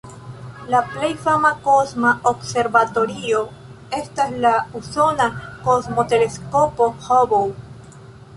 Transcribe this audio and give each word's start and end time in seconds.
La 0.73 0.77
plej 0.93 1.09
fama 1.25 1.51
kosma 1.67 2.13
observatorio 2.31 3.43
estas 3.99 4.33
la 4.47 4.55
usona 4.81 5.29
Kosmoteleskopo 5.69 6.89
Hubble. 7.07 7.97